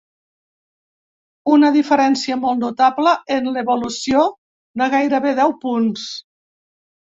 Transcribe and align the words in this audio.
Una 1.57 1.69
diferència 1.75 2.39
molt 2.47 2.65
notable 2.67 3.15
en 3.37 3.53
l’evolució, 3.59 4.27
de 4.85 4.91
gairebé 4.99 5.39
deu 5.45 5.59
punts. 5.69 6.11